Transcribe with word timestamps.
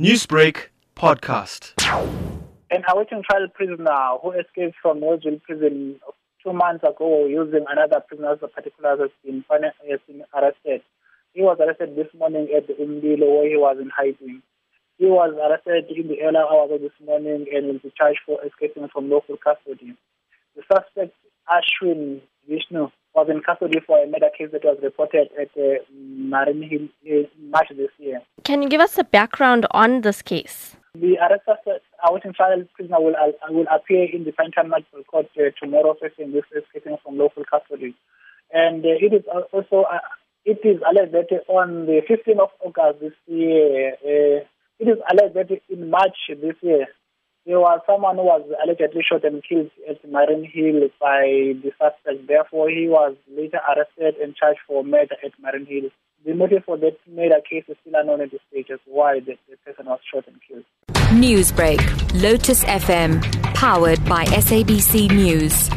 Newsbreak 0.00 0.70
podcast. 0.96 1.70
An 2.72 2.82
awaiting 2.88 3.22
trial 3.30 3.46
prisoner 3.54 4.18
who 4.20 4.32
escaped 4.32 4.74
from 4.82 5.00
Westville 5.00 5.40
prison 5.46 6.00
two 6.42 6.52
months 6.52 6.82
ago 6.82 7.26
using 7.26 7.64
another 7.70 8.00
prisoner's 8.00 8.40
particulars 8.40 8.98
has 8.98 9.10
been, 9.24 9.44
has 9.48 10.00
been 10.08 10.24
arrested. 10.34 10.82
He 11.32 11.42
was 11.42 11.58
arrested 11.60 11.94
this 11.94 12.08
morning 12.18 12.48
at 12.56 12.66
the 12.66 12.72
Umbilo 12.74 13.38
where 13.38 13.48
he 13.48 13.56
was 13.56 13.76
in 13.80 13.88
hiding. 13.96 14.42
He 14.98 15.06
was 15.06 15.32
arrested 15.38 15.96
in 15.96 16.08
the 16.08 16.22
early 16.22 16.38
hours 16.38 16.72
of 16.72 16.80
this 16.80 16.98
morning 17.06 17.46
and 17.54 17.66
will 17.66 17.78
be 17.78 17.92
charged 17.96 18.18
for 18.26 18.44
escaping 18.44 18.88
from 18.92 19.08
local 19.08 19.36
custody. 19.36 19.94
The 20.56 20.62
suspect, 20.66 21.14
Ashwin 21.46 22.20
Vishnu, 22.48 22.90
was 23.14 23.28
in 23.30 23.42
custody 23.42 23.78
for 23.86 24.02
a 24.02 24.06
murder 24.08 24.30
case 24.36 24.48
that 24.50 24.64
was 24.64 24.78
reported 24.82 25.28
at 25.40 25.50
uh, 25.56 25.78
Marine 25.94 26.90
Hill 27.04 27.26
in 27.38 27.43
March 27.54 27.68
this 27.76 27.90
year. 27.98 28.20
Can 28.42 28.62
you 28.62 28.68
give 28.68 28.80
us 28.80 28.98
a 28.98 29.04
background 29.04 29.66
on 29.70 30.00
this 30.00 30.20
case? 30.22 30.76
The 30.94 31.16
arrested 31.18 31.80
awaiting 32.06 32.34
trial 32.34 32.64
prisoner 32.74 33.00
will, 33.00 33.14
uh, 33.16 33.30
will 33.50 33.66
appear 33.72 34.04
in 34.12 34.24
the 34.24 34.32
Pinetown 34.32 34.68
Magistrate 34.68 35.06
Court 35.06 35.26
uh, 35.38 35.50
tomorrow 35.60 35.96
facing 36.00 36.32
this 36.32 36.44
escaping 36.56 36.96
from 37.02 37.16
local 37.16 37.44
custody. 37.44 37.94
And 38.52 38.84
uh, 38.84 38.98
it 39.00 39.12
is 39.14 39.24
also, 39.52 39.84
uh, 39.90 39.98
it 40.44 40.60
is 40.64 40.80
alleged 40.88 41.12
that 41.12 41.30
on 41.48 41.86
the 41.86 42.02
15th 42.08 42.42
of 42.42 42.50
August 42.60 43.00
this 43.00 43.12
year, 43.26 43.94
uh, 44.02 44.44
it 44.80 44.88
is 44.88 44.98
alleged 45.10 45.34
that 45.34 45.50
in 45.68 45.90
March 45.90 46.18
this 46.28 46.56
year, 46.60 46.86
there 47.46 47.60
was 47.60 47.80
someone 47.86 48.16
who 48.16 48.24
was 48.24 48.42
allegedly 48.62 49.02
shot 49.02 49.24
and 49.24 49.42
killed 49.44 49.70
at 49.88 49.98
Marine 50.10 50.48
Hill 50.50 50.88
by 50.98 51.54
the 51.62 51.72
suspect. 51.78 52.26
Therefore, 52.26 52.70
he 52.70 52.88
was 52.88 53.16
later 53.30 53.60
arrested 53.68 54.16
and 54.22 54.34
charged 54.34 54.60
for 54.66 54.82
murder 54.82 55.16
at 55.22 55.32
Marine 55.40 55.66
Hill. 55.66 55.90
The 56.24 56.32
motive 56.32 56.64
for 56.64 56.78
that 56.78 56.96
murder 57.06 57.40
case 57.48 57.64
is 57.68 57.76
still 57.82 57.92
unknown 57.96 58.22
at 58.22 58.30
this 58.30 58.40
stage 58.50 58.70
as 58.72 58.78
why 58.86 59.20
the, 59.20 59.36
the 59.50 59.58
person 59.58 59.84
was 59.84 60.00
shot 60.10 60.24
and 60.26 60.40
killed. 60.48 60.64
Newsbreak, 61.12 62.22
Lotus 62.22 62.64
FM, 62.64 63.22
powered 63.54 64.02
by 64.06 64.24
SABC 64.24 65.10
News. 65.10 65.68